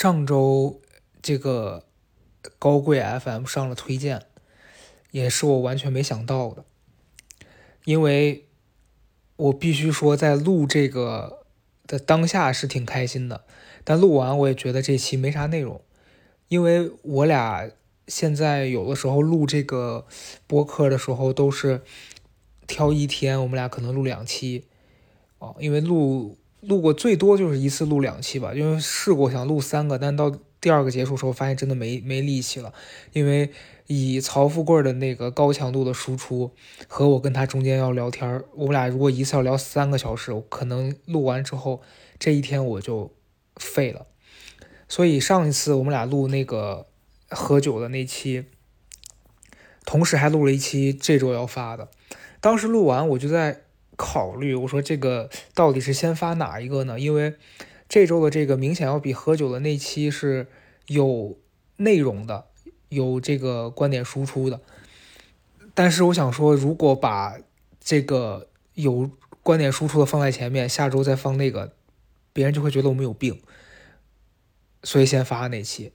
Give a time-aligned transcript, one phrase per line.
[0.00, 0.80] 上周
[1.20, 1.84] 这个
[2.58, 4.22] 高贵 FM 上了推荐，
[5.10, 6.64] 也是我完全没想到的，
[7.84, 8.46] 因为
[9.36, 11.44] 我必须说，在录这个
[11.86, 13.44] 的当下是挺开心的，
[13.84, 15.82] 但录完我也觉得这期没啥内容，
[16.48, 17.70] 因为我俩
[18.08, 20.06] 现在有的时候录这个
[20.46, 21.82] 播客的时候都是
[22.66, 24.64] 挑一天，我们俩可能录两期，
[25.40, 26.38] 哦，因为录。
[26.60, 32.72] 录过最多就是一次录两期吧，因为试过想录三个，但到第二个结束时候发现真的没没力气了，
[33.12, 33.50] 因为
[33.86, 36.50] 以曹富贵的那个高强度的输出
[36.86, 41.80] 和我跟他中间要聊天，我们俩如果一次要聊三个小时，可能录完之后
[42.18, 43.10] 这一天我就
[43.56, 44.06] 废了。
[44.86, 46.86] 所以上一次我们俩录那个
[47.30, 48.44] 喝酒的那期，
[49.86, 51.88] 同时还录了一期这周要发的，
[52.40, 53.62] 当时录完我就在。
[54.02, 56.98] 考虑我说这个到底是先发哪一个呢？
[56.98, 57.34] 因为
[57.86, 60.46] 这周的这个明显要比喝酒的那期是
[60.86, 61.36] 有
[61.76, 62.46] 内容的，
[62.88, 64.62] 有这个观点输出的。
[65.74, 67.36] 但是我想说，如果把
[67.78, 69.10] 这个有
[69.42, 71.74] 观点输出的放在前面，下周再放那个，
[72.32, 73.42] 别人就会觉得我们有病。
[74.82, 75.92] 所以先发那期，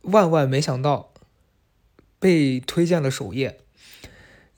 [0.00, 1.12] 万万没想到
[2.18, 3.60] 被推荐了首页。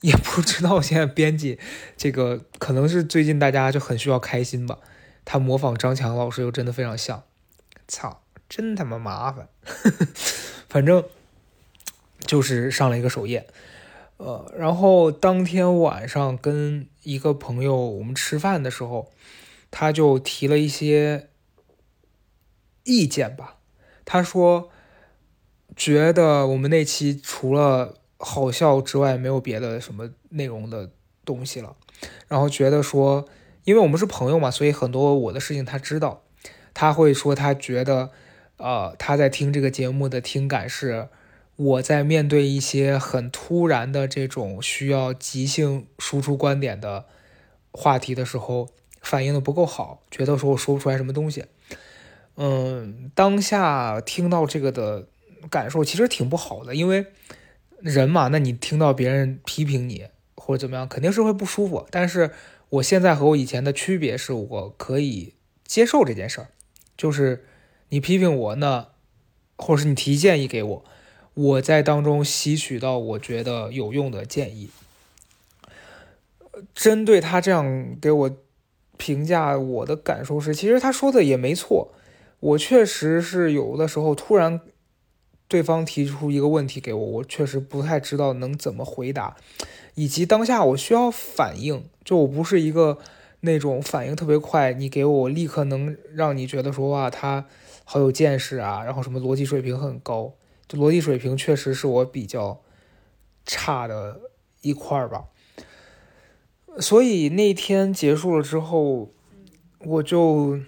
[0.01, 1.59] 也不知道现在编辑
[1.97, 4.77] 这个可能是最近大家就很需要开心吧。
[5.25, 7.23] 他模仿张强老师又真的非常像，
[7.87, 9.49] 操，真他妈麻烦。
[10.69, 11.03] 反正
[12.25, 13.45] 就是上了一个首页，
[14.17, 19.11] 呃，然后当天晚上跟一个朋友我们吃饭的时候，
[19.69, 21.27] 他就提了一些
[22.85, 23.57] 意见吧。
[24.05, 24.71] 他说
[25.75, 27.98] 觉得我们那期除了。
[28.21, 30.91] 好笑之外，没有别的什么内容的
[31.23, 31.75] 东西了。
[32.27, 33.25] 然后觉得说，
[33.63, 36.21] 因为我们是朋友嘛，所以很多我的事情他知道。
[36.73, 38.11] 他会说，他觉得，
[38.57, 41.07] 呃，他在听这个节目的听感是，
[41.55, 47.05] 我在面对一些很突然的这种需要即兴输出观点的
[47.71, 48.69] 话题的时候，
[49.01, 51.45] 反应的不够好，觉得说我说不出来什么东西。
[52.35, 55.07] 嗯，当下听到这个的
[55.49, 57.05] 感受其实挺不好的，因为。
[57.81, 61.87] 人嘛，那你听到别人批评你或者怎么样，肯定是会不舒服。
[61.89, 62.31] 但是
[62.69, 65.33] 我现在和我以前的区别是，我可以
[65.65, 66.47] 接受这件事儿，
[66.97, 67.45] 就是
[67.89, 68.89] 你批评我那，
[69.57, 70.85] 或者是你提建议给我，
[71.33, 74.69] 我在当中吸取到我觉得有用的建议。
[76.75, 78.37] 针对他这样给我
[78.97, 81.93] 评价，我的感受是，其实他说的也没错，
[82.41, 84.59] 我确实是有的时候突然。
[85.49, 89.35] 对方提出一个问题给我，我确实不太知道能怎么回答，
[89.95, 92.99] 以及当下我需要反应，就我不是一个
[93.39, 97.47] 那种反应特别快，你给我立刻能让你觉得说哇他
[97.83, 100.35] 好有见识啊，然后什么逻辑水平很高，
[100.67, 102.61] 就逻辑水平确实是我比较
[103.43, 104.21] 差的
[104.61, 105.25] 一块儿吧。
[106.79, 109.09] 所以那天结束了之后，
[109.79, 110.59] 我就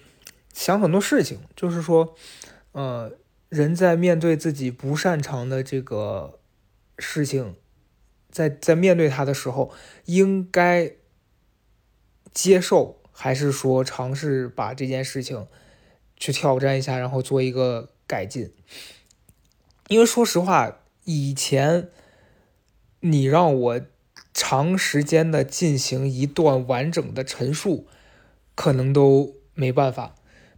[0.52, 2.16] 想很多事情，就是说，
[2.72, 3.12] 呃。
[3.52, 6.38] 人在面对自己不擅长的这个
[6.98, 7.54] 事情，
[8.30, 9.70] 在在面对他的时候，
[10.06, 10.92] 应该
[12.32, 15.46] 接受，还是说尝试把这件事情
[16.16, 18.50] 去挑战一下，然后做一个改进？
[19.88, 21.90] 因为说实话，以前
[23.00, 23.80] 你让我
[24.32, 27.86] 长时间的进行一段完整的陈述，
[28.54, 30.14] 可能都没办法。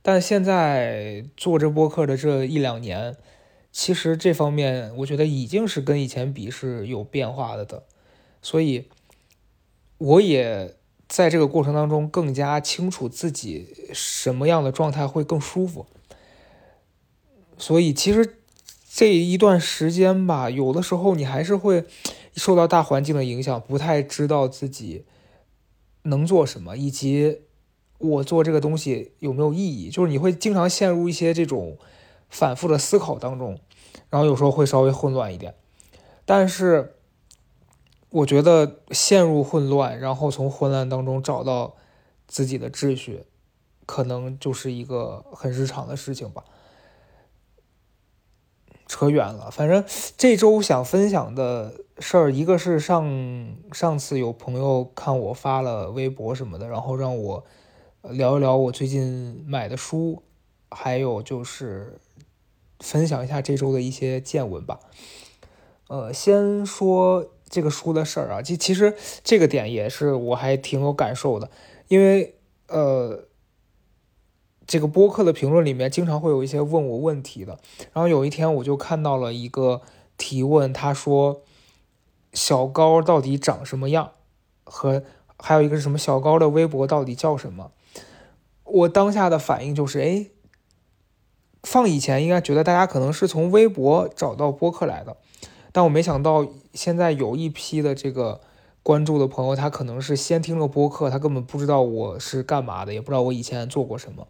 [0.07, 3.17] 但现在做这播客的这一两年，
[3.73, 7.85] 其实这方面我觉得已经是跟以前比是有变化了的，
[8.43, 8.85] 所以
[9.97, 10.77] 我也
[11.09, 15.87] 在这个过程当中更加清楚自己什么样的状态会更舒服。
[17.57, 18.37] 所以其实
[18.87, 21.87] 这一段时间吧，有的时候你还是会
[22.37, 25.07] 受到大环境的影响，不太知道自己
[26.03, 27.39] 能做什么，以及。
[27.99, 29.89] 我做这个东西有没有意义？
[29.89, 31.79] 就是你会经常陷入一些这种
[32.29, 33.59] 反复的思考当中，
[34.11, 35.55] 然后有时候会稍微混乱一点。
[36.27, 36.97] 但是
[38.11, 41.77] 我觉得陷入混乱，然后从混乱当中找到
[42.27, 43.25] 自己的秩序，
[43.87, 46.45] 可能就是一个很日常的事情吧。
[48.87, 49.83] 扯远了，反正
[50.19, 57.45] 这周想分享的事儿，一个是上上次有朋友看我发了微博什么的，然后让我。
[58.11, 60.23] 聊一聊我最近买的书，
[60.71, 61.99] 还有就是
[62.79, 64.79] 分享一下这周的一些见闻吧。
[65.89, 71.51] 呃，先说这个书的事儿啊，其其实这个点也是我还挺有感受的，
[71.89, 72.35] 因为
[72.69, 73.25] 呃，
[74.67, 77.59] 这个播客的评论里面经常会有一些问我问题的，
[77.95, 79.81] 然后有一天我就看到了一个
[80.19, 81.41] 提问，他说
[82.35, 84.13] 小高到底长什么样，
[84.65, 85.03] 和
[85.39, 87.73] 还有一个是什么小高的微博到底叫什么？
[88.65, 90.27] 我当下的反应就是，哎，
[91.63, 95.17] 放以前应该觉得大家可能是从微博找到播客来的，
[95.73, 98.41] 但我没想到现在有一批的这个。
[98.85, 104.29] 关注的朋友，他可能是先听了播客，他根本不知道我是干嘛的，也不知道我以前做过什么，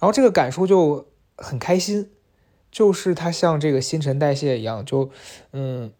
[0.00, 2.10] 然后这个感受就很开心，
[2.72, 5.10] 就是他像这个新陈代谢一样，就
[5.52, 5.92] 嗯，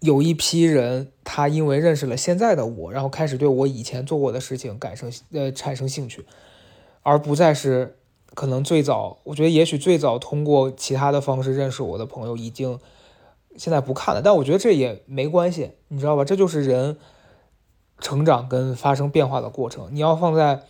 [0.00, 6.24] 有一批人他因为认识了现在的我，然后开始对我以前做过的事情感生呃产生兴趣，
[7.02, 7.96] 而不再是
[8.34, 12.78] 可能最早，我觉得也许最早通过其他的方式认识我的朋友已经。
[13.56, 16.24] 现在不看了，但我觉得这也没关系，你知道吧？
[16.24, 16.96] 这就是人
[17.98, 19.88] 成长跟发生变化的过程。
[19.90, 20.62] 你要放在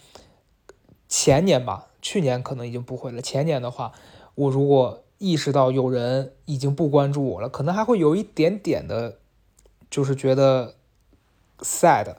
[1.06, 3.20] 前年吧，去年可能已经不会了。
[3.20, 3.92] 前年的话，
[4.36, 9.17] 我如果意识到有人已经不关注我了，可能还会有一点点的，
[9.90, 10.74] 就是觉得
[11.60, 12.16] sad。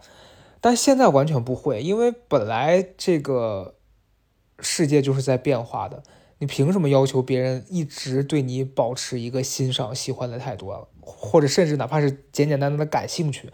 [0.61, 3.75] 但现在完全不会，因为本来这个
[4.59, 6.03] 世界就是在变化的。
[6.41, 10.83] 你凭什么要求别人一直对你保持一个欣赏、喜欢的态度啊？
[11.01, 13.49] 或者甚至哪怕是简简单单的感兴趣，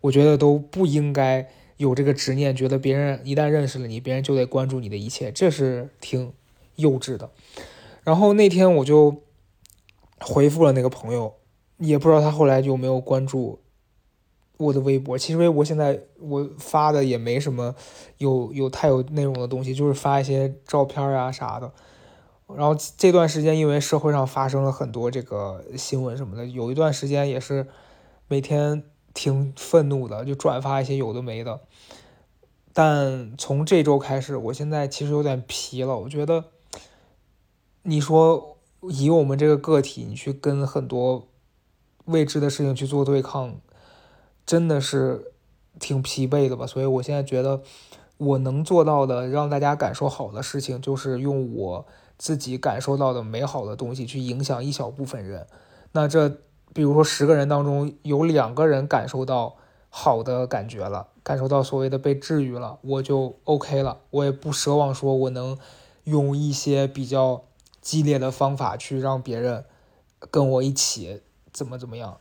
[0.00, 1.48] 我觉得都不应该
[1.78, 6.32] 有这个执念，觉得别人一旦认识了你，别人就得关注你的一切，这是挺
[6.76, 7.30] 幼稚的。
[8.04, 9.22] 然后那天我就
[10.20, 11.34] 回复了那个朋友，
[11.78, 13.60] 也不知道他后来有没有关注
[14.56, 15.16] 我的微博。
[15.16, 17.74] 其实微博现在我发的也没什么
[18.18, 21.72] 有有太有内容的东西，就是发一些照片啊啥的。
[22.56, 27.66] 然后这段时间，因为社会上发生了很多这个新闻什么的，有一段时间也是
[28.26, 28.82] 每天
[29.12, 31.60] 挺愤怒的，就转发一些有的没的。
[32.72, 35.98] 但从这周开始，我现在其实有点疲了。
[35.98, 36.44] 我觉得，
[37.82, 41.28] 你说以我们这个个体，你去跟很多
[42.08, 43.54] 未知的事情去做对抗，
[44.44, 45.32] 真的是
[45.78, 46.66] 挺疲惫的吧？
[46.66, 47.62] 所以我现在觉得，
[48.18, 51.86] 我能做到的让大家感受好的事情，就是用我。
[52.20, 55.46] 自己感受到的美好的东西，去影响一小部分人。
[55.92, 56.28] 那这，
[56.74, 59.54] 比如说十个人当中有两个人感受到
[59.88, 64.00] 好的感觉了，感受到所谓的被治愈了，我就 OK 了。
[64.10, 65.56] 我也不奢望说我能
[66.02, 67.44] 用一些比较
[67.80, 69.64] 激烈的方法去让别人
[70.28, 71.22] 跟我一起
[71.58, 72.18] 怎么怎么样，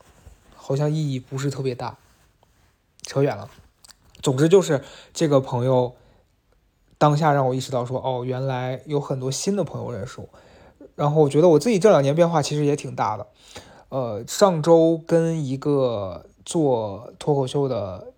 [0.55, 1.97] 好像意义不是特别大。
[3.03, 3.49] 扯远了。
[4.21, 5.95] 总之就是这个朋友。
[6.99, 10.27] 当下让我意识到说，哦，原来有很多新的朋友认识我，
[10.95, 13.27] 然后我觉得我自己这两年变化其实也挺大的。
[13.89, 18.13] 呃，上周跟一个做脱口秀的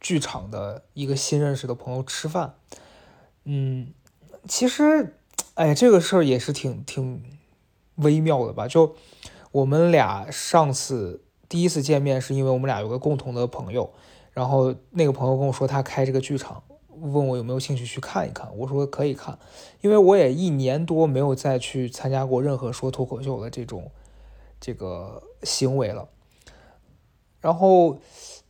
[0.00, 2.54] 剧场的一个新认识的朋友吃饭，
[3.44, 3.92] 嗯，
[4.48, 5.18] 其实，
[5.52, 7.22] 哎，这个事儿也是挺挺
[7.96, 8.66] 微妙的吧？
[8.66, 8.96] 就
[9.56, 13.90] 我们俩上次第一次见面是因为我们俩有个共同的朋友，
[14.32, 16.62] 然后那个朋友跟我说他开这个剧场。
[16.98, 19.38] 问我有没有兴趣去看一看，我说可以看，
[19.82, 23.90] 因为我也一年多没有再去参加过任何说脱口秀的这种
[24.60, 26.08] 这个行为了。
[27.40, 27.98] 然后，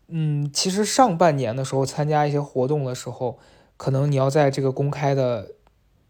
[0.09, 3.39] 嗯，其实上半年的时候参加一些活动的时候，
[3.77, 5.53] 可能你要在这个公开的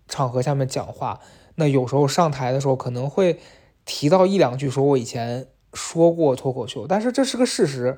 [0.08, 1.20] 场合下面讲话，
[1.56, 3.38] 那有时候上台的时候可能会
[3.86, 7.96] 提到一两句，说我以前说过脱口秀，但是这是个事实，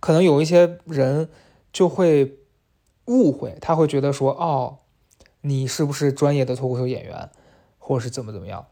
[0.00, 1.30] 可能有一些人
[1.72, 2.36] 就会。
[3.10, 4.80] 误会，他会觉得说，哦，
[5.40, 7.30] 你是不是专业的脱口秀演员，
[7.78, 8.66] 或者是怎么怎么样？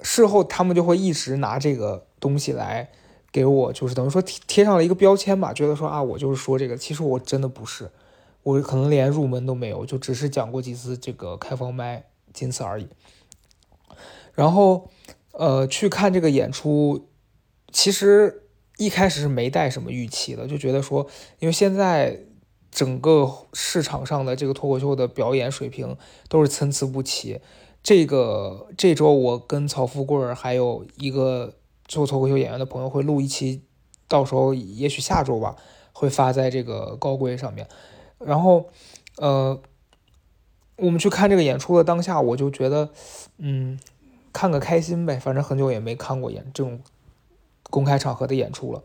[0.00, 2.88] 事后他们就会一直拿这个东西来
[3.30, 7.90] 给我，就是等于说贴贴上了一个标签吧，觉得说啊，我就是说这个，其实我真的不是，
[8.42, 12.88] 我可能连入门都没有，就只是讲过几次这个开放麦，仅此而已。
[14.32, 14.88] 然后，
[15.38, 17.08] 呃，去看这个演出，
[17.72, 21.06] 其实一开始是没带什么预期的，就觉得说，
[21.38, 22.24] 因为现在。
[22.68, 25.96] 整个市场上的这个脱口秀的表演水平
[26.28, 27.40] 都是参差不齐。
[27.82, 31.54] 这个这周我跟曹富贵还有一个
[31.86, 33.62] 做脱口秀演员的朋友会录一期，
[34.08, 35.56] 到时候也许下周吧
[35.94, 37.66] 会发在这个高规上面。
[38.18, 38.68] 然后，
[39.16, 39.58] 呃，
[40.76, 42.90] 我们去看这个演出的当下，我就觉得，
[43.38, 43.78] 嗯，
[44.36, 46.78] 看个开心呗，反正很久也没看过演这种
[47.70, 48.82] 公开场合的演出了。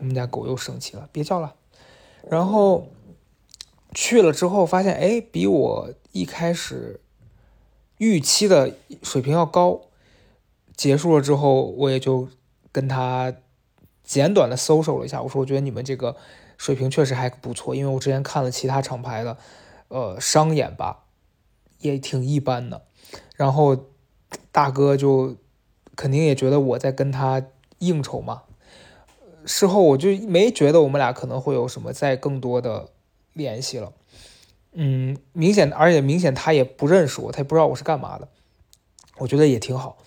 [0.00, 1.54] 我们家狗又生气了，别叫了。
[2.28, 2.88] 然后
[3.94, 7.00] 去了之后，发现哎，比我一开始
[7.98, 9.82] 预期的水平要高。
[10.76, 12.26] 结束了之后，我也就
[12.72, 13.32] 跟他
[14.02, 16.16] 简短的搜索了一下，我说我觉得你们这个
[16.58, 19.38] 水平确实还不错，因为我之前看了其他厂牌的，
[19.86, 21.04] 呃，商演吧，
[21.78, 22.82] 也挺一般的。
[23.36, 23.86] 然后
[24.52, 25.36] 大哥就
[25.96, 27.42] 肯定也觉得我在跟他
[27.78, 28.42] 应酬嘛。
[29.44, 32.88] 事后我就没觉得我们俩可能会有什么再更多的
[33.32, 33.92] 联系了。
[34.72, 38.28] 嗯，明显而且明显他也不认识我，他也不知道我是干嘛的。
[39.18, 39.98] 我觉得也挺好。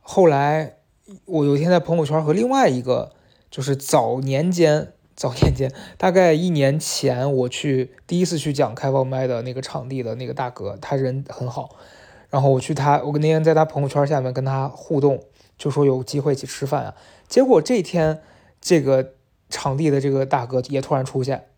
[0.00, 0.76] 后来
[1.24, 3.12] 我有一天在朋友圈和另外一个
[3.50, 4.92] 就是早年间。
[5.16, 11.74] 早年间，大概一年前，我去第一次去讲开放麦的那个场地的那个大哥，他人很好。
[12.30, 15.22] 然后我去他，我那天在他朋友圈下面跟他互动，
[15.56, 16.94] 就说有机会一起吃饭啊。
[17.28, 18.20] 结果这天，
[18.60, 19.14] 这个
[19.48, 21.48] 场地的这个大哥也突然出现，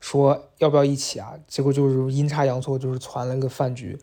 [0.00, 1.34] 说要不要一起啊？
[1.46, 3.98] 结果就是阴差阳错，就是传了个饭局。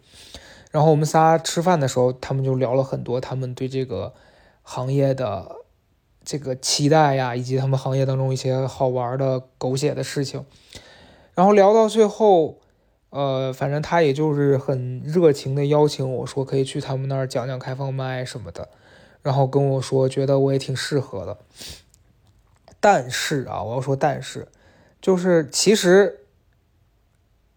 [0.72, 4.14] 然后我们仨吃饭的时候，他们就聊了很多他们对这个
[4.62, 5.58] 行业的。
[6.26, 10.46] 这个期待呀，以及他们行业当中一些好玩的狗血的事情，
[11.34, 12.60] 然后聊到最后，
[13.14, 18.70] 呃，反正他也就是很热情的邀请我说可以去他们那儿讲讲开放麦什么的，
[19.22, 21.38] 然后跟我说觉得我也挺适合的。
[22.80, 24.48] 但是啊，我要说但是，
[25.00, 26.22] 就是其实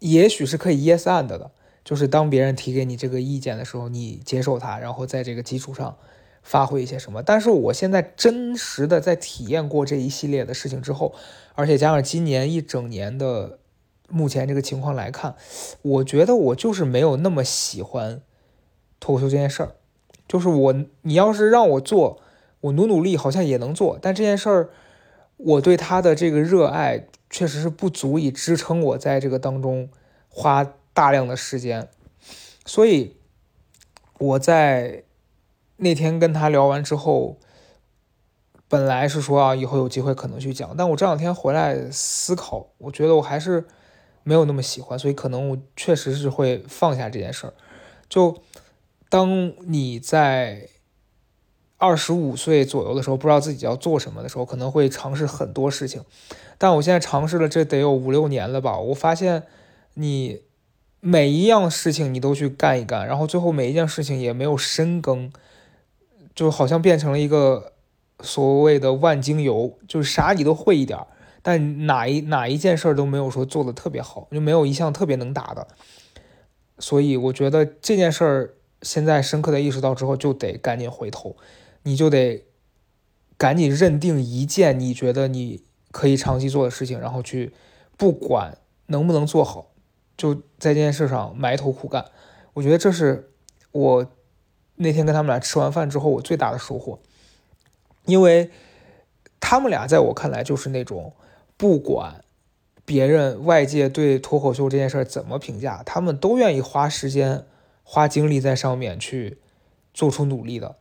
[0.01, 1.51] 也许是可以 yes and 的，
[1.83, 5.97] 就是当别人提给你这个意见的时候，你接受它，然后在这个基础上。
[6.43, 7.25] 发挥一些什么？
[7.25, 11.13] 但是我现在真实的在体验过这一系列的事情之后，
[11.57, 13.59] 而且加上今年一整年的
[14.09, 15.35] 目前这个情况来看，
[15.83, 18.23] 我觉得我就是没有那么喜欢
[19.01, 19.77] 脱口秀这件事儿。
[20.29, 22.21] 就是我，你要是让我做，
[22.61, 24.71] 我努努力好像也能做，但这件事儿，
[25.37, 29.89] 我对他的这个热爱确实是不足以支撑我在这个当中
[30.29, 31.89] 花大量的时间，
[32.65, 33.17] 所以
[34.19, 35.03] 我在。
[35.79, 37.37] 那天跟他聊完之后，
[38.67, 43.67] 本来是说啊，以后有机会可能去讲，但我这两天回来思考，我觉得我还是
[44.27, 47.55] 没有那么喜欢，所以可能我确实是会放下这件事儿。
[48.09, 48.43] 就
[49.09, 50.69] 当你在
[51.79, 56.03] 二十五岁左右的时候，不知道自己要做什么的时候，可能会尝试很多事情。
[56.59, 58.77] 但我现在尝试了，这得有五六年了吧？
[58.81, 59.45] 我发现
[59.95, 60.43] 你
[60.99, 65.33] 每一样事情你都去干一干，然后最后每一件事情也没有深耕。
[66.35, 67.73] 就好像变成了一个
[68.21, 71.07] 所谓的万金油，就是啥你都会一点儿，
[71.47, 75.69] 但哪一哪一件事儿都没有说做的特别好，就没有一项特别能打的。
[76.81, 81.37] 所以我觉得这件事儿现在深刻的意识到之后，就得赶紧回头，
[81.85, 82.45] 你就得
[83.37, 85.63] 赶紧认定一件你觉得你
[85.93, 87.53] 可以长期做的事情，然后去
[87.97, 89.69] 不管能不能做好，
[90.17, 92.07] 就在这件事上埋头苦干。
[92.55, 93.31] 我觉得这是
[93.71, 94.11] 我。
[94.79, 96.99] 那天跟他们俩吃完饭之后，我最大的收获，
[98.05, 98.51] 因为
[99.41, 101.15] 他们俩在我看来就是那种
[101.57, 102.25] 不管
[102.85, 107.45] 别人外界对脱口秀这件事怎么评价，他们都愿意花时间、
[107.83, 109.39] 花精力在上面去
[109.95, 110.77] 做出努力的。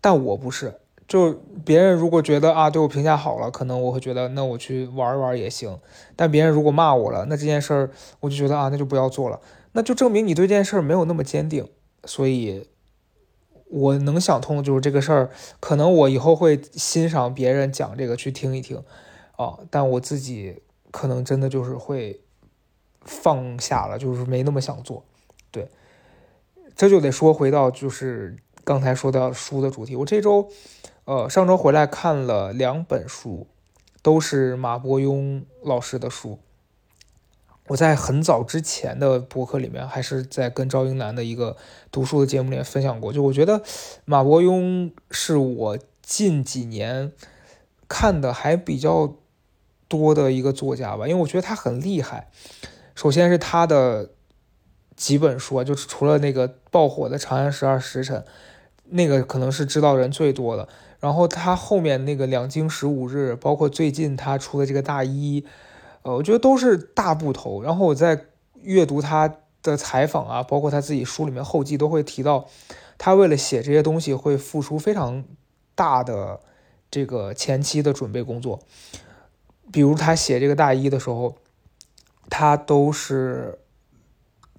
[0.00, 5.78] 但我不是，就别人如果觉得啊对我评价好了，可能我会觉得那我去玩一玩也行。
[6.14, 9.40] 但别人如果骂我了，那这件事儿我就觉得啊那就不要做了，
[9.72, 11.68] 那就证明你对这件事儿没有那么坚定，
[12.04, 12.66] 所以。
[13.72, 18.82] 我能想通的就是这个事儿，可能我以后会欣赏别人讲这个去听一听，
[19.40, 22.20] 啊，但我自己可能真的就是会
[23.00, 25.02] 放下了，就是没那么想做。
[25.50, 25.70] 对，
[26.76, 29.96] 这就得说回到就是刚才说的书的主题。
[29.96, 30.50] 我这周，
[31.06, 33.46] 呃，上周回来看了两本书，
[34.02, 36.38] 都是马伯庸老师的书。
[37.68, 41.56] 我在很早之前的博客里面，还是在跟赵英男的一个
[41.90, 43.10] 读书的节目里面分享过。
[43.10, 43.62] 就我觉得
[44.04, 47.12] 马伯庸是我近几年
[47.88, 49.14] 看的还比较
[49.90, 52.30] 多的一个作家吧，因为我觉得他很厉害。
[52.94, 54.10] 首先是他的
[54.94, 58.20] 几本书，就是除了那个爆火的《长安十二时辰》，
[58.84, 60.68] 那个可能是知道人最多的。
[61.00, 65.40] 然后他后面那个《两京十五日》，包括最近他出的这个《大一》。
[66.02, 67.60] 呃，我觉得都是大部头。
[67.60, 68.26] 然后我在
[68.62, 72.46] 阅读他的采访啊，包括他自己书里面后记都会提到，
[72.96, 75.24] 他为了写这些东西会付出非常
[75.74, 76.40] 大的
[76.90, 78.60] 这个前期的准备工作。
[79.72, 81.36] 比如他写这个大一的时候，
[82.28, 83.58] 他都是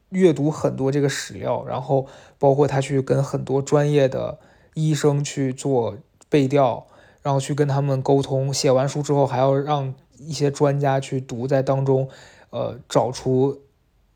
[0.10, 4.40] 阅读很多这个史料，然后包括他去跟很多专业的
[4.74, 5.98] 医生去做
[6.30, 6.88] 背调，
[7.22, 8.54] 然后去跟他们沟通。
[8.54, 9.94] 写完书之后还要让。
[10.24, 12.08] 一些专家去读，在当中，
[12.52, 13.64] 呃，找出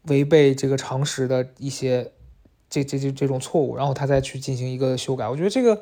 [0.04, 2.12] 违背这个常识的一些
[2.84, 5.30] 这这这这种错误，然后他再去进行一个修改。
[5.30, 5.82] 我觉得这个，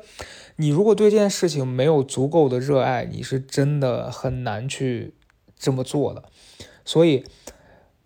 [0.56, 5.14] 你如果对这件事情没有足够的热爱，你是真的很难去
[5.58, 6.22] 这么做的。
[6.84, 7.24] 所以，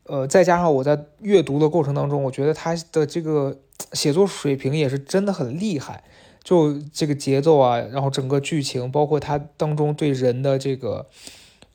[0.05, 3.59] 呃，再加上我在阅读的过程当中，我觉得他的这个
[3.93, 6.05] 写作水平也是真的很厉害。
[6.43, 11.07] 就这个节奏啊，然后整个剧情，包括他当中对人的这个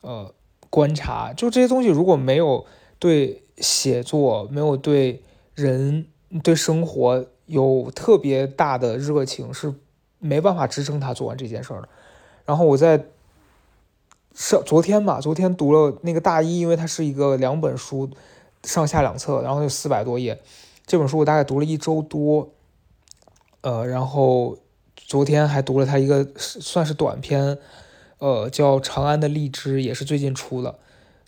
[0.00, 0.34] 呃
[0.68, 2.66] 观察，就这些东西，如果没有
[2.98, 5.22] 对写作，没有对
[5.54, 6.06] 人、
[6.42, 9.74] 对生活有特别大的热情，是
[10.18, 11.88] 没办法支撑他做完这件事儿的。
[12.44, 13.06] 然后我在
[14.34, 18.10] 上昨天吧，昨天读了那个大一，因为它是一个两本书，
[18.62, 20.40] 上下两册，然后有四百多页。
[20.86, 22.50] 这本书我大概读了一周多，
[23.62, 24.58] 呃，然后。
[25.06, 27.58] 昨天还读了他一个算是短篇，
[28.18, 30.78] 呃，叫《长安的荔枝》，也是最近出的。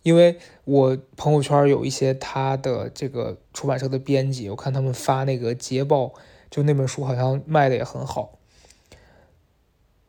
[0.06, 6.12] 因为我朋友圈有一些他的这个出版社的编辑，我看他们发那个捷报，
[6.48, 8.38] 就那本书好像卖的也很好。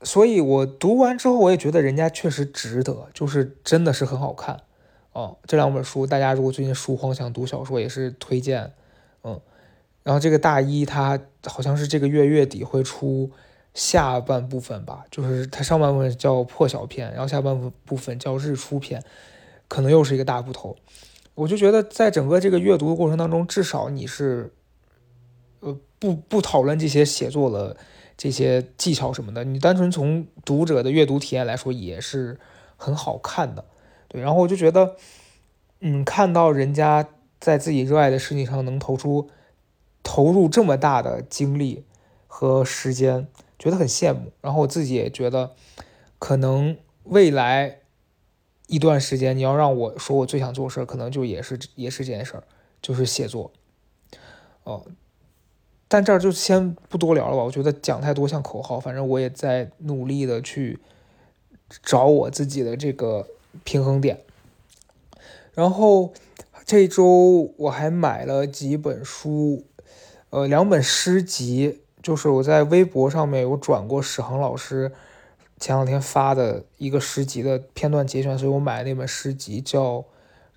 [0.04, 4.62] 所以我读完之后，我也觉得人家确实值得，就是真的是很好看
[5.14, 5.40] 哦。
[5.48, 8.74] 这两本书，大家如果最近书荒想读小说，也是推荐。
[9.24, 9.42] 嗯，
[10.04, 13.32] 然后这个大一，他好像是这个月月底会出。
[13.74, 19.04] 下半部分吧，就是它上半部分叫破晓篇，然后下半部部分叫日出篇，
[19.68, 20.76] 可能又是一个大部头。
[21.36, 24.52] 我就觉得，在整个这个阅读的过程当中，至少你是，
[25.60, 27.78] 呃，不不讨论这些写作的
[28.18, 32.40] 这些技巧什么的，你单纯从读者的阅读体验来说，也是
[32.76, 33.66] 很好看的。
[34.08, 34.96] 对，然后我就觉得，
[35.82, 37.08] 嗯，看到人家
[37.40, 39.30] 在自己热爱的事情上能投出
[40.02, 41.86] 投入这么大的精力
[42.28, 43.28] 和时间。
[43.60, 45.56] 觉得很羡慕，然后我自己也觉得，
[46.20, 47.80] 可能未来
[48.68, 52.44] 一段时间，你要让我说我最想做事儿，可能就也是也是这件事儿，
[52.82, 53.52] 就是写作。
[54.64, 54.86] 哦，
[55.88, 58.80] 但这儿就先不多聊了吧，我觉得讲太多像口号。
[58.80, 60.80] 反正我也在努力的去
[61.82, 63.28] 找我自己的这个
[63.64, 64.22] 平衡点。
[65.54, 66.14] 然后
[66.66, 69.64] 这周我还买了几本书，
[70.30, 71.82] 呃，两本诗集。
[72.04, 74.94] 就是我在微博上面有转过史航老师
[75.60, 79.96] 前两天发的一个诗集的片段节选，所以我买那本诗集叫《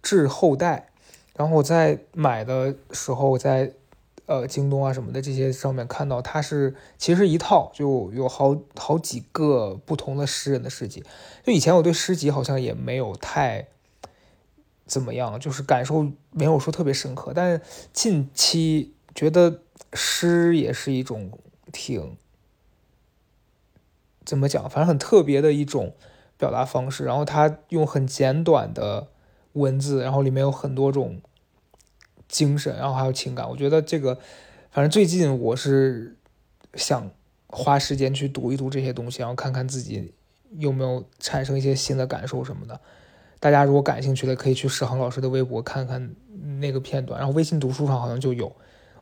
[0.02, 0.88] 致后代》。
[1.36, 3.72] 然后我在买的时候，在
[4.26, 11.02] 呃京东啊什么的这些上面看到，它是其实一套就有好好几个不同的诗人的诗集。
[11.44, 13.68] 就以前我对诗集好像也没有太
[14.86, 17.60] 怎么样，就是感受没有说特别深刻，但
[17.92, 19.60] 近期觉得。
[19.92, 21.32] 诗也是一种
[21.72, 22.16] 挺
[24.30, 25.92] 怎么讲，反正很特别的一种
[26.38, 27.04] 表达方式。
[27.04, 29.08] 然后他用很简短的
[29.54, 31.20] 文字，然后里面有很多种
[32.28, 33.50] 精神，然后还有情感。
[33.50, 34.14] 我觉得这个，
[34.70, 36.16] 反正最近我是
[36.74, 37.10] 想
[37.48, 40.14] 花时间去读一读这些东西，然后看看自己
[40.58, 42.80] 有没有产生一些新的感受什么的。
[43.40, 46.14] 大家如果感兴趣的，可以去史航老师的微博看看
[46.60, 48.54] 那个片段，然后微信读书上好像就有，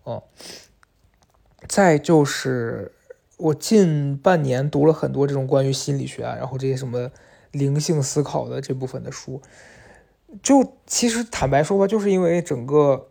[0.05, 0.23] 哦。
[1.67, 2.93] 再就是
[3.38, 7.12] 我近半年读了很多这种关于心理学啊，然后这些什么
[7.53, 9.40] 灵性思考的这部分的书，
[10.42, 13.11] 就其实坦白说吧，就是因为整个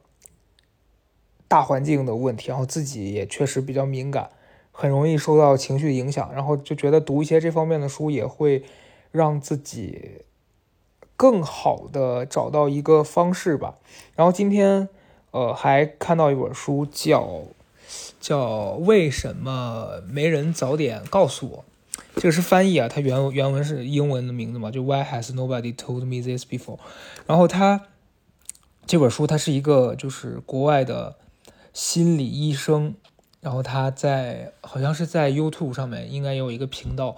[1.47, 4.29] 大环境的问题，然后自己也确实比较敏感，
[4.73, 8.65] 很容易受到情绪影响，然后就觉得读一些这方面的书也会
[9.11, 10.25] 让自己
[11.15, 13.77] 更好的找到一个方式吧。
[14.13, 14.89] 然后今天
[15.31, 17.43] 呃还看到一本书叫。
[18.19, 21.65] 叫为什么没人早点告诉我？
[22.15, 26.80] 这个是翻译啊，它原原文是英文的名字嘛，就 Why has nobody told me this before？
[27.27, 27.86] 然后他
[28.86, 31.15] 这本书，他是一个就是国外的
[31.73, 32.95] 心理医生，
[33.39, 37.17] 然后他在好像是在 YouTube 上面应该有一个频道，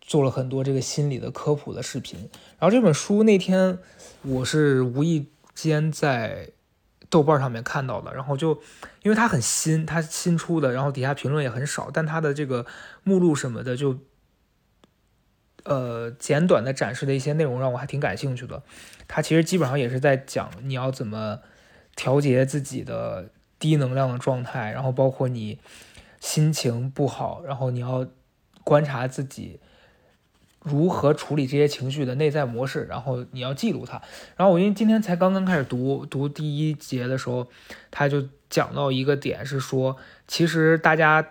[0.00, 2.18] 做了很多这个心理的科普的视频。
[2.58, 3.78] 然后这本书那天
[4.22, 6.48] 我是无意间在。
[7.10, 8.58] 豆瓣上面看到的，然后就
[9.02, 12.64] 因为它很新，它新出的，然后底下评论也很少，但它的这个
[13.02, 13.98] 目录什么的，就
[15.64, 18.62] 呃简短的展示的一些内容让我还挺感兴趣的。
[19.08, 21.40] 它其实基本上也是在讲你要怎么
[21.96, 25.58] 调节自己的低能量的状态，然后包括你
[26.20, 28.06] 心情不好，然后你要
[28.62, 29.60] 观察自己。
[30.62, 34.00] 如何处理这些情绪的内在模式，然后你要记录它。
[34.36, 37.48] 然后我因为今天才刚刚开始读读第一节的时候，
[37.90, 39.96] 他就讲到一个点是说，
[40.28, 41.26] 其实大家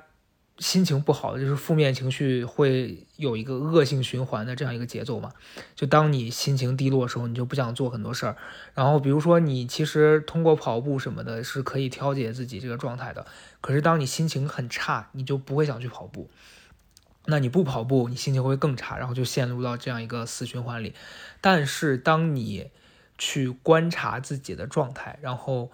[0.58, 5.32] 心情不好，就是负面情绪会有一个恶性循环的这样一个节奏嘛。
[5.76, 8.36] 就当你心情低落的时候，你就不想做很多事儿。
[8.74, 13.26] 然后比如说你其实通过跑步什么的是可以调节自己这个状态的，
[13.62, 16.30] 可是当你心情很差，你就不会想去跑步。
[17.30, 20.94] 那你不跑步，你心情会更差，然后就陷入到这样一个死循环里。
[21.40, 22.72] 但是当你
[23.18, 25.72] 去观察自己的状态，然后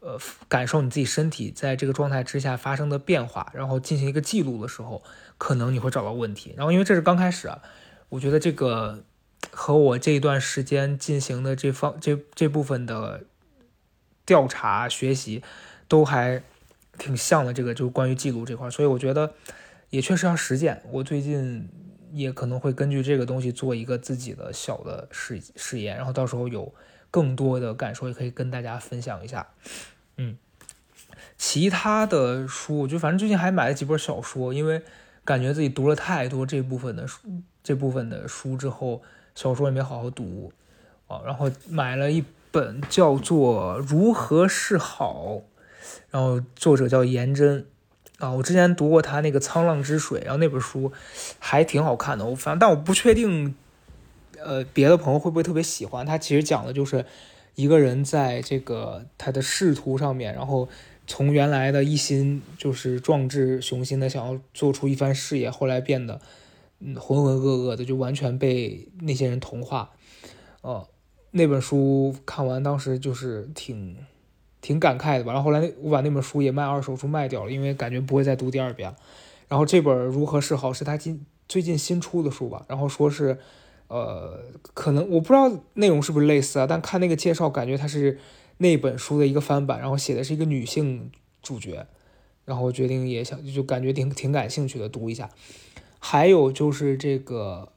[0.00, 5.02] 呃感受你自己身体在这个状态之下发生的变化，然后进行一个记录的时候，
[5.38, 6.54] 可能你会找到问题。
[6.56, 7.60] 然后因为这是刚开始啊，
[8.08, 9.02] 我觉得这个
[9.50, 13.24] 和我这一段时间进行的这方这这部分的
[14.24, 15.42] 调查学习
[15.88, 16.42] 都还
[16.96, 17.52] 挺像的。
[17.52, 19.34] 这个就关于记录这块，所以我觉得
[19.94, 20.82] 也确实要实践。
[20.90, 21.68] 我最近。
[22.16, 26.72] 也可能会根据这个东西做一个自己的小的试试验，然后到时候有
[27.10, 29.44] 更多的感受也可以跟大家分享一下。
[30.16, 30.38] 嗯，
[31.36, 34.80] 其他的书，我就反正最近还买了几本小说，因为
[35.24, 37.18] 感觉自己读了太多这部分的书，
[37.64, 39.02] 这部分的书之后，
[39.34, 40.52] 小说也没好好读
[41.08, 41.20] 啊。
[41.26, 45.24] 然后买了一本叫做《如何是好》，
[46.12, 47.66] 然后作者叫颜真。
[48.18, 50.92] 啊，我之前读过他那个《沧浪之水》，然后那本书
[51.40, 52.24] 还挺好看的。
[52.24, 53.54] 我反正，但我不确定，
[54.38, 56.06] 呃，别的朋友会不会特别喜欢。
[56.06, 57.04] 他其实讲的就是
[57.56, 60.68] 一个人在这个他的仕途上面，然后
[61.08, 66.20] 从原来的一心就是壮志雄心的想要做出一番事业，后来变得
[66.78, 69.90] 浑浑噩噩的，就完全被那些人同化。
[70.62, 70.86] 呃，
[71.32, 73.96] 那本书看完，当时就是挺。
[74.64, 78.94] 挺感慨的吧，然后后来那我把那本书也卖二手书卖掉了，因为感觉不会再读第二遍。
[79.46, 83.38] 然后这本《如何是好》是他今最近新出的书吧，然后说是，
[83.88, 84.40] 呃，
[84.72, 88.18] 可能我不知道内容是不是类似啊，但看那个介绍感觉它是
[88.56, 91.86] 那本书的一个翻版，然后写的是一个女性主角，
[92.46, 95.28] 然后决定也想就感觉挺挺感兴趣的读一下。
[95.98, 97.68] 还有就是这个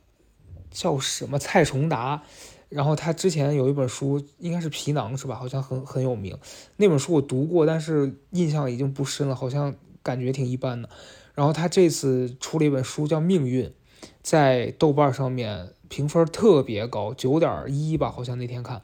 [0.72, 2.24] 叫什么蔡崇达。
[2.70, 5.36] 然后他之前有一本书，应该是皮囊是吧？
[5.36, 6.38] 好像很很有名。
[6.76, 10.90] 那本书我读过，但是印象已经不深了，好像感觉挺一般的。
[11.34, 13.66] 然后他这次出了一本书叫《命运》，
[14.22, 18.82] 在豆瓣上面评分特别高，九点一吧，好像那天看。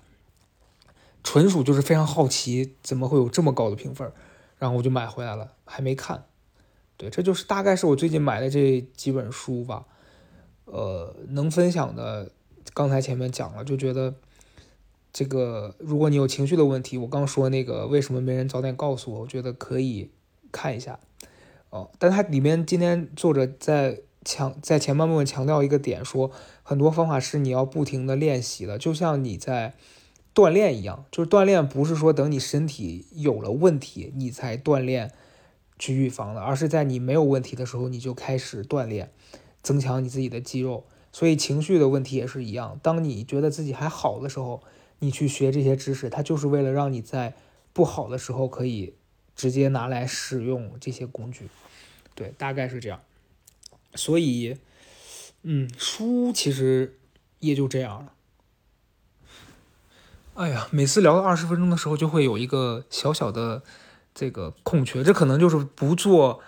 [1.22, 4.10] 纯属就是非常好奇，怎么会有这么高的评分？
[4.58, 6.24] 然后我就买回来了，还没看。
[6.96, 9.86] 对，这就是大概是我最近买的这几本书吧。
[10.66, 12.32] 呃，能分享的。
[12.74, 14.16] 刚才前面讲了，就觉得
[15.12, 20.10] 这个，如果你有情绪的问题，我刚说那个为什么没人早点告诉我，我觉得可以
[20.52, 21.00] 看一下
[21.70, 21.92] 哦。
[22.00, 26.32] 但它里面今天作者在强在前半部分强调一个点，说
[26.64, 29.76] 很多方法是你要不停的练习的，就像你在
[30.34, 35.12] 锻炼一样，就是锻炼不是说等你身体有了问题你才锻炼
[35.78, 39.12] 去预防的，而是在你没有问题的时候你就开始锻炼，
[39.62, 40.86] 增强你自己的肌肉。
[41.16, 44.64] 所以情绪的问题也是一样，当你觉得自己还好的时候，
[44.98, 47.36] 你去学这些知识，它就是为了让你在
[47.72, 48.96] 不好的时候可以
[49.36, 51.50] 直接拿来使用这些工具。
[52.16, 53.00] 对，大概是这样。
[53.94, 54.58] 所以，
[55.44, 56.98] 嗯，书其实
[57.38, 58.14] 也就这样了。
[60.34, 63.62] 哎呀，每次聊到二十分钟的时候，就会有一个小小的
[64.16, 66.42] 这个空缺，这可能就是不做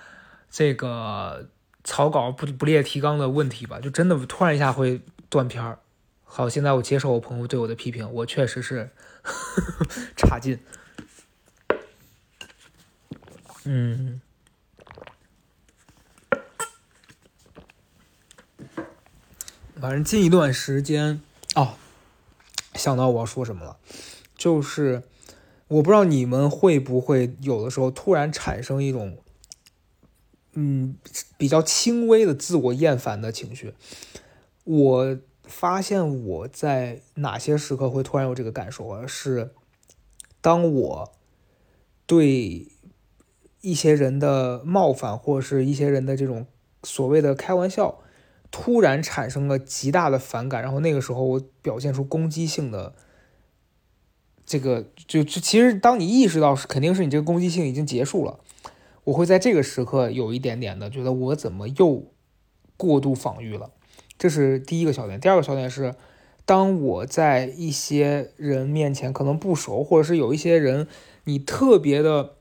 [0.49, 1.49] 这个。
[1.85, 5.79] 草稿不不列提纲的问题吧，就真的突然一下会断片儿。
[6.23, 8.89] 好，现在我接受我朋友对我的批评，我确实是
[10.17, 10.59] 差劲。
[13.65, 14.19] 嗯，
[19.79, 21.21] 反正近一段时间
[21.53, 21.77] 啊，
[22.73, 23.77] 想到我要说什么了，
[24.35, 25.03] 就是
[25.67, 29.19] 我不知道你们会不会有的时候突然产生一种。
[30.55, 30.95] 嗯，
[31.37, 33.73] 比较轻微的自我厌烦的情绪。
[34.63, 39.05] 我发现我在哪些时刻会突然有这个感受啊？
[39.05, 39.51] 是
[40.41, 41.11] 当我
[42.07, 42.67] 对
[43.61, 46.47] 一些人的冒犯，或者是一些人的这种
[46.83, 47.99] 所谓的开玩笑，
[48.49, 52.95] 突然产生了极大的反感，然后那个时候我表现出攻击性的
[54.45, 58.39] 这个，就就其实当你意识到是肯定是你这个攻击性已经结束了。
[59.05, 62.11] 我会在这个时刻有一点点的觉得我怎么又
[62.75, 63.71] 过度防御了，
[64.17, 65.19] 这是第一个小点。
[65.19, 65.95] 第二个小点是，
[66.43, 70.87] 当我在一些人面前可能不熟，或者是有一些人
[71.23, 72.33] 你特别的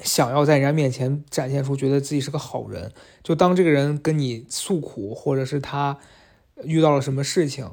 [0.00, 5.98] 想要在人家面前展现出觉得自己是个好人，就当这个人跟你诉苦，或者是他
[6.62, 7.70] 遇到了什么事情，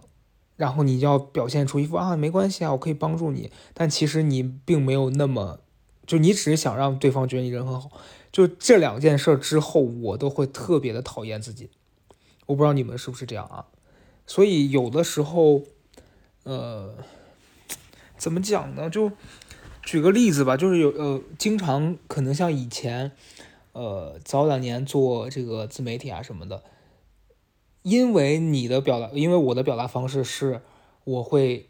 [0.56, 5.60] 然后你就要表现出一副啊没关系啊，我可以帮助你，但其实你并没有那么。
[6.08, 7.92] 就你只是想让对方觉得你人很好，
[8.32, 11.70] 就这两件事之后，我都会特别的讨厌自己。
[12.48, 13.68] 我不知道你们是不是这样啊？
[14.26, 15.62] 所以有的时候，
[16.44, 16.96] 呃，
[18.18, 18.90] 怎么讲呢？
[18.90, 19.12] 就
[19.84, 23.12] 举个例子吧，就是有呃，经常可能像以前，
[23.74, 26.64] 呃，早两年做这个自媒体啊什么的，
[27.84, 30.62] 因为你的表达，因为我的表达方式是，
[31.04, 31.68] 我会。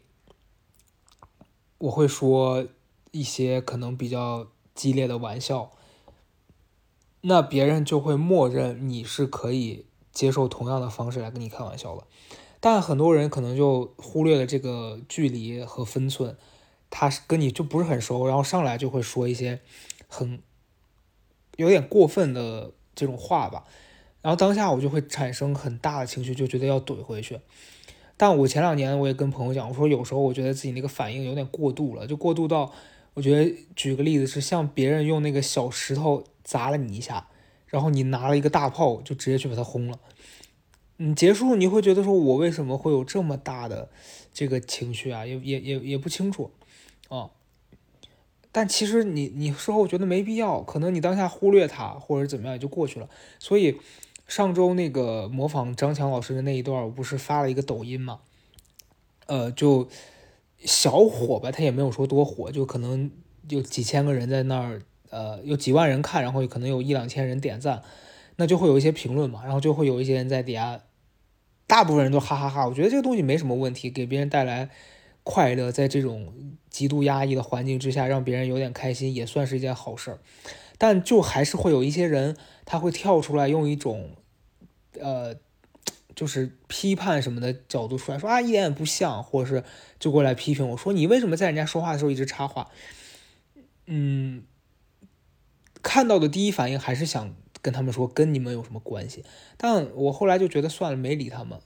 [1.80, 2.66] 我会说
[3.10, 5.70] 一些可能比较激烈的玩笑，
[7.22, 12.04] 那别人就会默认你是可以接受同样的方式来跟你开玩笑的。
[12.60, 16.36] 但很多人可能就忽略了这个距离和分寸，
[16.90, 19.60] 他是跟你就不是很熟，然后上来就会说一些
[20.08, 20.42] 很
[21.56, 23.64] 有点过分的这种话吧，
[24.22, 27.40] 然后当下我就会产生很大的情绪，就觉得要怼回去。
[28.16, 32.72] 但我前两年我也跟朋友讲，我说有时候我觉得自己那个反应有点过度了，就过度到
[33.18, 37.26] 我觉得举个例子是像别人用那个小石头砸了你一下，
[37.66, 39.98] 然后你拿了一个大炮就直接去把它轰了。
[40.98, 43.90] 你，结束你会觉得说，我为什么会有这么大的
[44.32, 45.26] 这个情绪啊？
[45.26, 46.52] 也也也也不清楚
[47.08, 47.30] 啊。
[48.52, 53.10] 但其实你你事后觉得没必要，可能你当下忽略它或者怎么样也就过去了。
[53.40, 53.80] 所以
[54.28, 58.20] 上周那个模仿张强老师的那一段，我不是发了一个抖音嘛？
[59.26, 59.88] 呃，就
[60.64, 63.10] 小火吧，他也没有说多火，就可能
[63.48, 67.82] 有几千个人在那儿，呃，有几万人看，然后可能有一两千人点赞，
[68.36, 70.82] 那就会有一些评论嘛，然后就会有一些人在底下。
[71.66, 74.70] 大部分人都哈哈哈，我觉得这个东西没什么问题，给别人带来
[75.22, 76.32] 快乐，在这种
[76.70, 80.18] 极度压抑的环境之下，让别人有点开心，也算是一件好事儿。
[80.78, 84.12] 但就还是会有一些人，他会跳出来用一种，
[84.98, 85.36] 呃，
[86.18, 89.62] 就是批判什么的角度出来说啊，一点也不像，或者是
[90.00, 92.68] 就过来批评我说你为什么在人家说话的时候一直插话？
[93.86, 94.42] 嗯，
[95.82, 97.34] 看到的第一反应还是想。
[97.60, 99.24] 跟他们说跟你们有什么关系？
[99.56, 101.58] 但我后来就觉得算了，没理他们。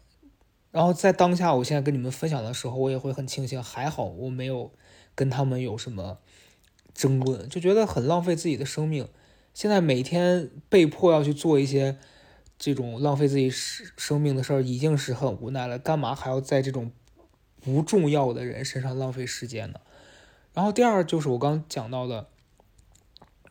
[0.71, 4.73] 然后在当下，我现在跟你们分享的时候，我也会很庆幸，还好我没有
[5.15, 6.17] 跟他们有什么
[6.95, 9.07] 争论，就觉得很浪费自己的生命。
[9.53, 11.99] 现在每天被迫要去做一些
[12.63, 16.93] 这种浪费自己生生命的事儿，已经是很无奈了，干嘛还要在这种
[17.61, 19.81] 不重要的人身上浪费时间呢？
[20.55, 22.29] 然后第二就是我刚讲到的。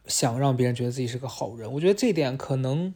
[0.07, 2.93] 想让别人觉得自己是个好人，我觉得这点可能，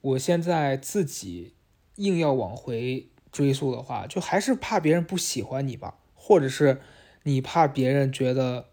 [0.00, 1.54] 我现在自己
[1.96, 6.82] 硬要往回追溯的话，就还是怕别人不喜欢你吧，或者是
[7.22, 8.70] 你怕别人觉得，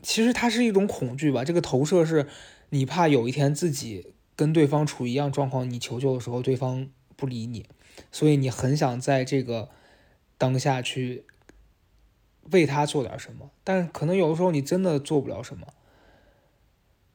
[0.00, 1.44] 其实它是一种恐惧吧。
[1.44, 2.28] 这个投射是
[2.70, 7.66] 你怕有一天自己跟对方处于一样状况，你求救的时候对方不理你，
[8.12, 9.70] 所以你很想在这个
[10.38, 11.24] 当下去。
[12.52, 15.66] 为他做点什么，但可能有的时候你真的做不了什么。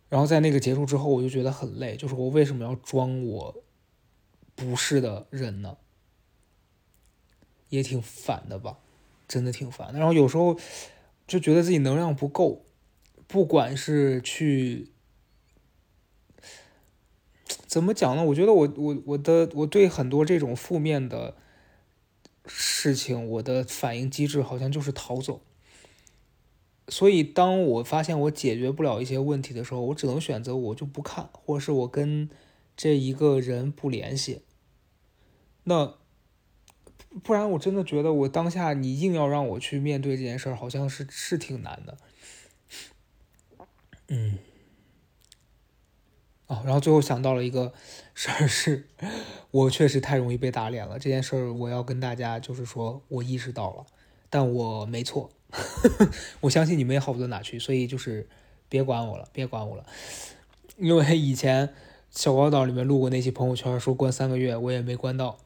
[0.10, 3.64] 然后在那个结束之后，我就觉得很累，就是我为什么要装我
[4.54, 5.78] 不是的人呢？
[7.70, 8.80] 也挺烦的吧，
[9.26, 10.00] 真的挺烦的。
[10.00, 10.60] 然后有时候
[11.26, 12.66] 就觉得自己能量不够，
[13.26, 14.91] 不管是去
[17.72, 18.26] 怎么讲呢？
[18.26, 21.36] 我觉得我我我的我对很多这种负面的。
[22.48, 25.42] 事情，我的反应机制好像就是逃走。
[26.88, 32.28] 所以，当我发现我解决不了一些问题的时候，我只能选择我就不看，或者是我跟
[32.76, 34.42] 这一个人不联系。
[35.66, 35.94] 那
[37.24, 41.98] 不然，我真的觉得我当下你硬要让我去面对这件事儿，好像是是挺难的。
[44.08, 44.40] 嗯。
[46.52, 47.72] 哦，然后最后想到了一个
[48.14, 48.86] 事儿，是
[49.52, 51.00] 我确实太容易被打脸了。
[51.00, 53.86] 这件事儿我要跟大家就是说，我意识到了，
[54.30, 55.30] 但我没错，
[56.42, 58.28] 我相信你们也好不到哪去，所以就是
[58.68, 59.86] 别管我了，别管我了。
[60.76, 61.70] 因为以前
[62.10, 65.38] 小高岛里面录过那期朋友圈，说关三个月，我也没关到。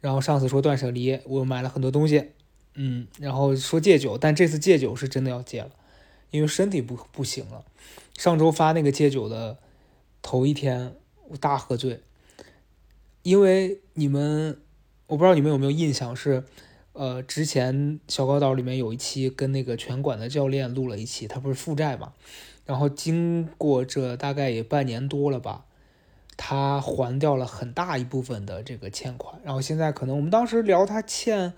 [0.00, 2.30] 然后上次说断舍离，我买了很多东西，
[2.72, 5.70] 嗯，然后说戒酒，但这次戒酒是真的要戒了，
[6.30, 7.62] 因为身体不不行了。
[8.16, 9.58] 上周发那个戒酒的。
[10.26, 10.96] 头一天
[11.28, 12.02] 我大喝醉，
[13.22, 14.60] 因为你们
[15.06, 16.42] 我不知道你们有没有印象是，
[16.94, 22.12] 呃，之前小高岛里面有一期跟那个拳馆的教练录了一期，他不是负债嘛，
[22.64, 25.64] 然后经过这大概也半年多了吧，
[26.36, 31.52] 他还掉了很大一部分的这个欠款，然后现在可能我们当时聊他欠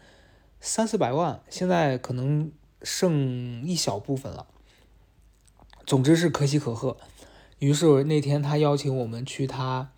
[0.60, 2.52] 三四百万，现在可能
[2.82, 4.46] 剩一小部分了，
[5.86, 6.98] 总之是可喜可贺。
[7.58, 9.90] 于是那天他邀请我们去他，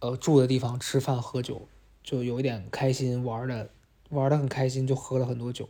[0.00, 1.68] 呃住的地方吃饭喝酒，
[2.02, 3.70] 就有一点开心玩的，
[4.10, 5.68] 玩的很开心，就喝了很多酒。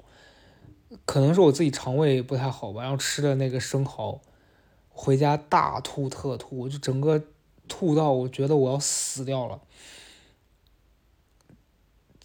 [1.06, 4.20] 可能是我自己肠胃不太好吧，然后吃的那个生蚝，
[4.88, 7.22] 回家大吐特吐，就整个
[7.68, 9.60] 吐到我觉得我要死掉了。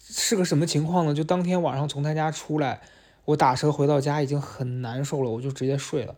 [0.00, 1.14] 是个什么情况呢？
[1.14, 2.82] 就当天晚上从他家出来，
[3.26, 6.16] 我打车回到家已经很难受了，我就直接睡了。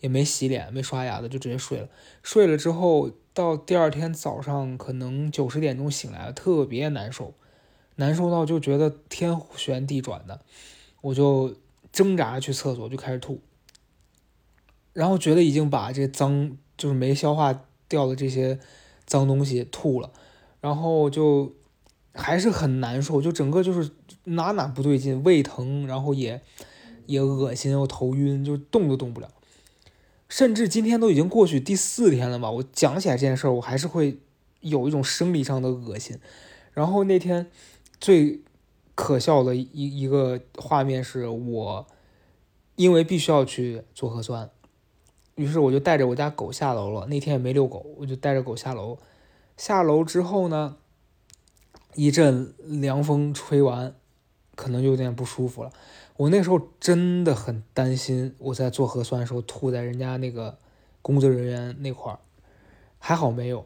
[0.00, 1.88] 也没洗脸，没刷牙的就直接睡了。
[2.22, 7.34] 睡了之后，到第二天早上可能九十点钟醒来了，特别难受，
[7.96, 10.40] 难受到就觉得天旋地转的。
[11.02, 11.54] 我就
[11.92, 13.40] 挣扎去厕所，就开始吐，
[14.92, 18.58] 然后觉得已经把这脏就是没消化掉的这些
[19.06, 20.10] 脏东西吐了，
[20.60, 21.54] 然后就
[22.12, 23.90] 还是很难受，就整个就是
[24.24, 26.42] 哪哪不对劲，胃疼，然后也
[27.06, 29.30] 也恶心，又头晕，就动都动不了。
[30.30, 34.20] 甚至今天都已经过去第四天了吧，我讲起来这件事儿，我还是会
[34.60, 36.18] 有一种生理上的恶心。
[36.72, 37.50] 然后那天
[38.00, 38.40] 最
[38.94, 41.86] 可笑的一一个画面是我，
[42.76, 44.48] 因为必须要去做核酸，
[45.34, 47.06] 于是我就带着我家狗下楼了。
[47.08, 48.98] 那天也没遛狗，我就带着狗下楼。
[49.56, 50.76] 下楼之后呢，
[51.94, 53.96] 一阵凉风吹完，
[54.60, 55.72] 可能就有点不舒服了。
[56.18, 60.58] 我那时候真的很担心，我在做核酸的时候吐在人家那个
[61.00, 62.18] 工作人员那块儿，
[62.98, 63.64] 还好没有。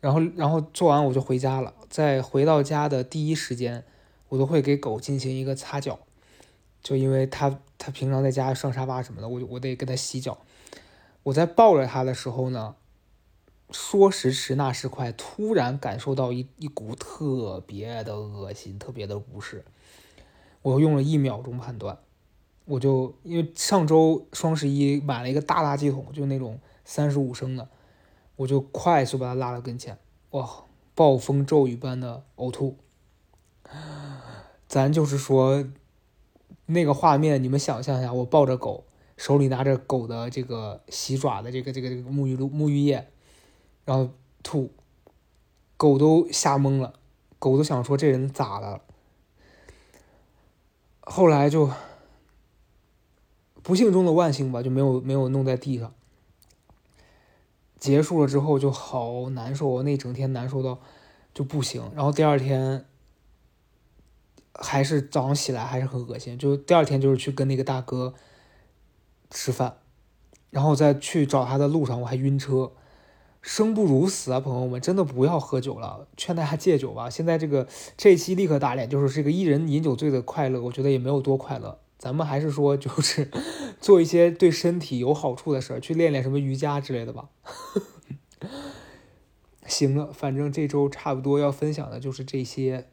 [0.00, 1.74] 然后，然后做完我就回家了。
[1.90, 3.84] 在回到家的第一时间，
[4.30, 5.98] 我都会给狗进行一个擦脚，
[6.82, 10.38] 就因为它它平常在家上沙发什么的，我就我得给它洗脚。
[11.24, 12.76] 我在抱着它的时候呢，
[13.70, 19.64] 说时迟那时快，突然感受到一一股特别的恶心，特别的不适。
[20.64, 21.98] 我用了一秒钟判断，
[22.64, 27.68] 我就因为上周双十一买了一个大垃圾桶，就那种三十五升的，
[28.36, 29.98] 我就快速把它拉到跟前，
[30.30, 32.78] 哇，暴风骤雨般的呕吐。
[34.66, 35.66] 咱就是说，
[36.64, 38.84] 那个画面你们想象一下，我抱着狗，
[39.18, 43.06] 手里拿着狗的这个洗爪的这个这个这个沐浴露沐浴液，
[43.84, 44.08] 然后
[44.42, 44.72] 吐，
[45.76, 46.94] 狗都吓懵了，
[47.38, 48.80] 狗都想说这人咋了。
[51.06, 51.70] 后来就
[53.62, 55.92] 不幸中的万幸吧，就没有没有弄在地上。
[57.78, 60.80] 结束了之后就好难受，那整天难受到
[61.34, 61.90] 就不行。
[61.94, 62.86] 然后第二天
[64.54, 68.14] 还是早上起来还是很恶心，就第二天就是去跟那个大哥
[69.30, 69.76] 吃饭，
[70.50, 72.72] 然后在去找他的路上我还晕车。
[73.44, 77.10] 生不如死啊，朋友们，真的不要喝酒了，劝大家戒酒吧。
[77.10, 81.78] 现在这个这一期立刻打脸，就是这个一人饮酒醉的快乐，我觉得也没有多快乐。
[81.98, 83.30] 咱们还是说，就是
[83.82, 87.28] 做一些对身体有好处的事儿，去练练什么瑜伽之类的吧。
[89.66, 92.88] 行了，反正这周差不多要分享的就是这些。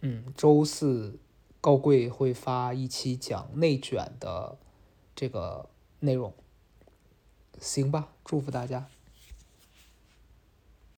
[0.00, 1.18] 嗯，周四
[1.60, 4.56] 高贵会发一期讲内卷的
[5.14, 5.68] 这个
[6.00, 6.32] 内容。
[7.60, 8.88] 行吧，祝福大家。